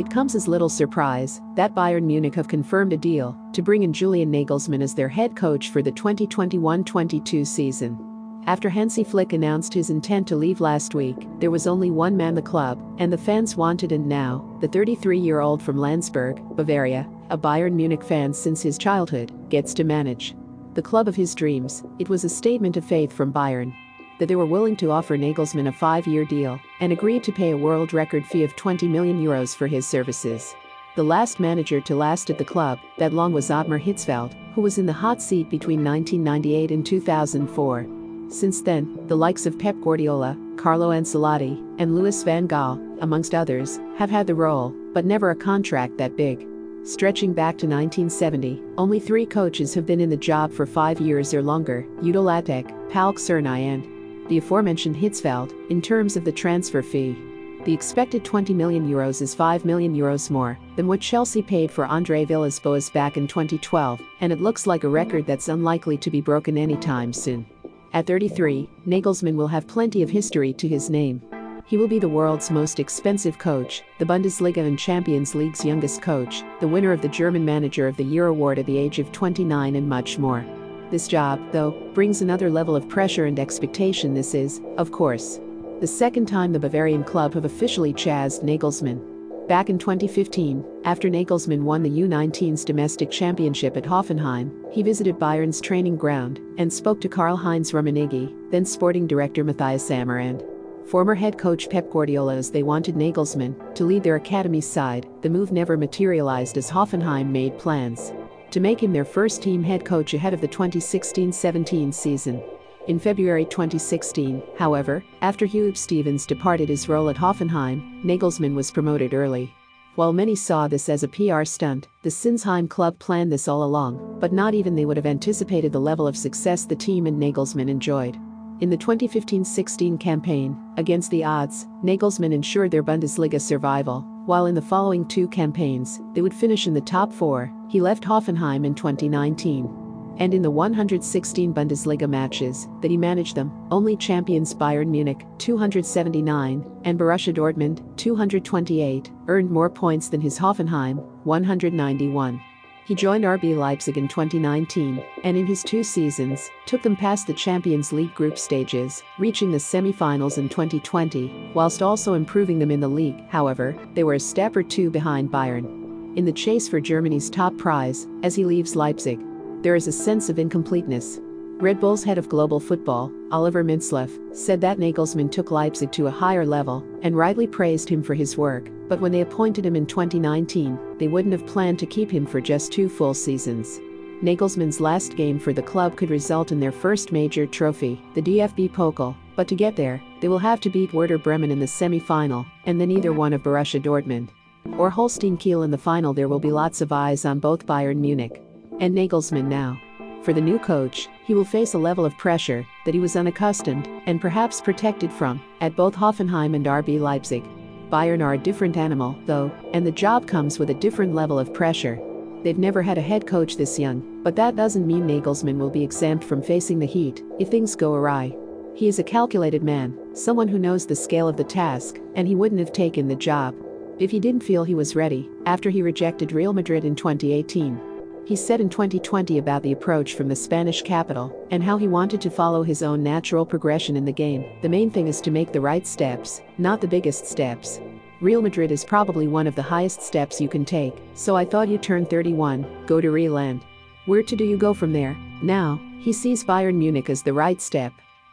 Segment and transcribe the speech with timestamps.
[0.00, 3.92] it comes as little surprise that Bayern Munich have confirmed a deal to bring in
[3.92, 8.42] Julian Nagelsmann as their head coach for the 2021 22 season.
[8.46, 12.34] After Hansi Flick announced his intent to leave last week, there was only one man
[12.34, 17.74] the club, and the fans wanted and now, the 33-year-old from Landsberg, Bavaria, a Bayern
[17.74, 20.34] Munich fan since his childhood, gets to manage.
[20.72, 23.74] The club of his dreams, it was a statement of faith from Bayern.
[24.20, 27.56] That they were willing to offer Nagelsmann a five-year deal and agreed to pay a
[27.56, 30.54] world record fee of 20 million euros for his services.
[30.94, 34.76] The last manager to last at the club that long was Ottmar Hitzfeld, who was
[34.76, 37.86] in the hot seat between 1998 and 2004.
[38.28, 43.80] Since then, the likes of Pep Guardiola, Carlo Ancelotti, and Louis van Gaal, amongst others,
[43.96, 46.46] have had the role, but never a contract that big.
[46.84, 51.32] Stretching back to 1970, only three coaches have been in the job for five years
[51.32, 53.99] or longer Udo Lattek, Pál Csernai, and
[54.30, 57.18] the aforementioned Hitzfeld, in terms of the transfer fee.
[57.64, 61.84] The expected 20 million euros is 5 million euros more than what Chelsea paid for
[61.84, 66.20] Andre Villas-Boas back in 2012, and it looks like a record that's unlikely to be
[66.20, 67.44] broken anytime soon.
[67.92, 71.20] At 33, Nagelsmann will have plenty of history to his name.
[71.66, 76.44] He will be the world's most expensive coach, the Bundesliga and Champions League's youngest coach,
[76.60, 79.74] the winner of the German Manager of the Year award at the age of 29
[79.74, 80.44] and much more.
[80.90, 85.38] This job, though, brings another level of pressure and expectation this is, of course,
[85.80, 89.00] the second time the Bavarian club have officially chased Nagelsmann.
[89.46, 95.60] Back in 2015, after Nagelsmann won the U19's domestic championship at Hoffenheim, he visited Bayern's
[95.60, 100.42] training ground and spoke to Karl-Heinz Rummenigge, then sporting director Matthias Sammer and
[100.86, 105.06] former head coach Pep Guardiola as they wanted Nagelsmann to lead their academy side.
[105.22, 108.12] The move never materialized as Hoffenheim made plans
[108.50, 112.42] to make him their first team head coach ahead of the 2016-17 season.
[112.88, 119.14] In February 2016, however, after Huub Stevens departed his role at Hoffenheim, Nagelsmann was promoted
[119.14, 119.54] early.
[119.96, 124.18] While many saw this as a PR stunt, the Sinsheim club planned this all along,
[124.18, 127.68] but not even they would have anticipated the level of success the team and Nagelsmann
[127.68, 128.16] enjoyed.
[128.60, 134.62] In the 2015-16 campaign, against the odds, Nagelsmann ensured their Bundesliga survival, while in the
[134.62, 137.52] following two campaigns, they would finish in the top four.
[137.68, 143.50] He left Hoffenheim in 2019 and in the 116 Bundesliga matches that he managed them,
[143.72, 151.02] only champions Bayern Munich, 279, and Borussia Dortmund, 228, earned more points than his Hoffenheim,
[151.24, 152.40] 191.
[152.86, 157.34] He joined RB Leipzig in 2019, and in his two seasons, took them past the
[157.34, 162.88] Champions League group stages, reaching the semi-finals in 2020, whilst also improving them in the
[162.88, 163.22] league.
[163.28, 166.16] However, they were a step or two behind Bayern.
[166.16, 169.20] In the chase for Germany's top prize, as he leaves Leipzig,
[169.62, 171.20] there is a sense of incompleteness.
[171.60, 176.10] Red Bull's head of global football, Oliver Mintzlaff, said that Nagelsmann took Leipzig to a
[176.10, 179.84] higher level and rightly praised him for his work, but when they appointed him in
[179.84, 183.78] 2019, they wouldn't have planned to keep him for just two full seasons.
[184.22, 188.70] Nagelsmann's last game for the club could result in their first major trophy, the DFB
[188.70, 192.46] Pokal, but to get there, they will have to beat Werder Bremen in the semi-final,
[192.64, 194.30] and then either one of Borussia Dortmund
[194.78, 197.96] or Holstein Kiel in the final there will be lots of eyes on both Bayern
[197.96, 198.42] Munich
[198.78, 199.78] and Nagelsmann now.
[200.22, 203.88] For the new coach, he will face a level of pressure that he was unaccustomed
[204.06, 207.42] and perhaps protected from at both Hoffenheim and RB Leipzig.
[207.90, 211.54] Bayern are a different animal, though, and the job comes with a different level of
[211.54, 211.98] pressure.
[212.42, 215.82] They've never had a head coach this young, but that doesn't mean Nagelsmann will be
[215.82, 218.36] exempt from facing the heat if things go awry.
[218.74, 222.34] He is a calculated man, someone who knows the scale of the task, and he
[222.34, 223.54] wouldn't have taken the job
[223.98, 227.89] if he didn't feel he was ready after he rejected Real Madrid in 2018.
[228.24, 232.20] He said in 2020 about the approach from the Spanish capital and how he wanted
[232.20, 234.44] to follow his own natural progression in the game.
[234.62, 237.80] The main thing is to make the right steps, not the biggest steps.
[238.20, 241.68] Real Madrid is probably one of the highest steps you can take, so I thought
[241.68, 243.60] you turn 31, go to Real and
[244.06, 245.16] where to do you go from there?
[245.42, 247.92] Now, he sees Bayern Munich as the right step,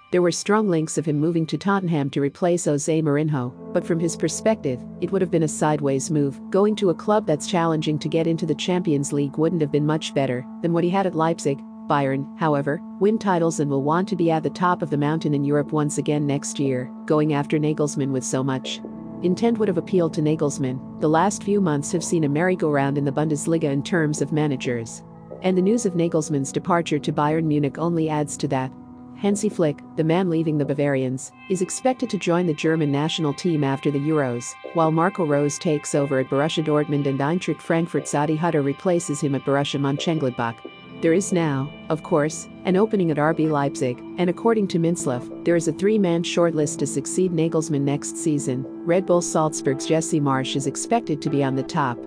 [0.09, 3.99] there were strong links of him moving to Tottenham to replace Jose Mourinho, but from
[3.99, 6.39] his perspective, it would have been a sideways move.
[6.49, 9.85] Going to a club that's challenging to get into the Champions League wouldn't have been
[9.85, 11.59] much better than what he had at Leipzig.
[11.89, 15.33] Bayern, however, win titles and will want to be at the top of the mountain
[15.33, 18.81] in Europe once again next year, going after Nagelsmann with so much.
[19.23, 21.01] Intent would have appealed to Nagelsmann.
[21.01, 25.01] The last few months have seen a merry-go-round in the Bundesliga in terms of managers.
[25.41, 28.71] And the news of Nagelsmann's departure to Bayern Munich only adds to that.
[29.17, 33.63] Hansi Flick, the man leaving the Bavarians, is expected to join the German national team
[33.63, 38.35] after the Euros, while Marco Rose takes over at Borussia Dortmund and Eintracht Frankfurt's Adi
[38.35, 40.57] Hutter replaces him at Borussia Mönchengladbach.
[41.01, 45.55] There is now, of course, an opening at RB Leipzig, and according to Mintzlaff, there
[45.55, 48.65] is a three man shortlist to succeed Nagelsmann next season.
[48.85, 51.97] Red Bull Salzburg's Jesse Marsch is expected to be on the top.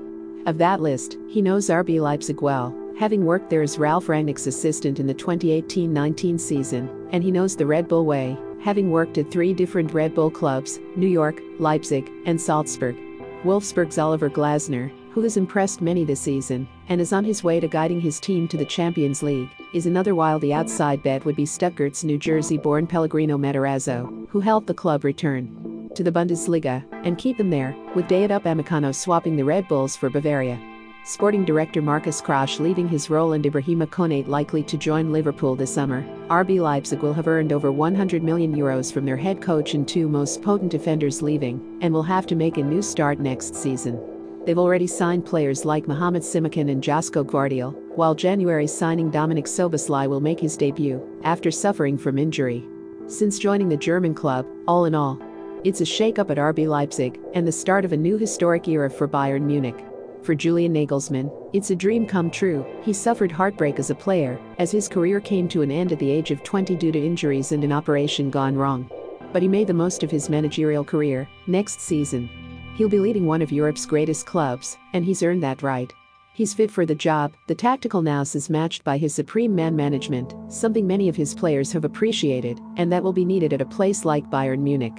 [0.46, 5.00] Of that list, he knows RB Leipzig well, having worked there as Ralf Rangnick's assistant
[5.00, 9.30] in the 2018 19 season, and he knows the Red Bull way, having worked at
[9.30, 12.96] three different Red Bull clubs New York, Leipzig, and Salzburg.
[13.44, 17.68] Wolfsburg's Oliver Glasner, who has impressed many this season and is on his way to
[17.68, 21.46] guiding his team to the Champions League, is another while the outside bet would be
[21.46, 27.36] Stuttgart's New Jersey-born Pellegrino Matarazzo, who helped the club return to the Bundesliga and keep
[27.38, 30.60] them there, with Dayot Upamecano swapping the Red Bulls for Bavaria.
[31.04, 35.72] Sporting director Markus Krösche leaving his role and Ibrahima Konate likely to join Liverpool this
[35.72, 39.88] summer, RB Leipzig will have earned over 100 million euros from their head coach and
[39.88, 43.98] two most potent defenders leaving, and will have to make a new start next season.
[44.44, 50.06] They've already signed players like Mohamed Simakan and Josko Gvardiol, while January's signing Dominic Szoboszlai
[50.06, 52.62] will make his debut after suffering from injury.
[53.06, 55.18] Since joining the German club, all in all,
[55.64, 59.08] it's a shake-up at RB Leipzig and the start of a new historic era for
[59.08, 59.84] Bayern Munich.
[60.22, 62.66] For Julian Nagelsmann, it's a dream come true.
[62.82, 66.10] He suffered heartbreak as a player, as his career came to an end at the
[66.10, 68.90] age of 20 due to injuries and an operation gone wrong.
[69.32, 72.28] But he made the most of his managerial career next season.
[72.76, 75.90] He'll be leading one of Europe's greatest clubs, and he's earned that right.
[76.34, 80.34] He's fit for the job, the tactical nous is matched by his supreme man management,
[80.48, 84.04] something many of his players have appreciated, and that will be needed at a place
[84.04, 84.96] like Bayern Munich.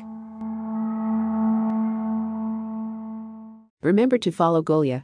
[3.83, 5.03] Remember to follow Golia